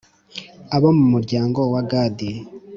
[0.75, 2.29] Abo mu muryango wa gadi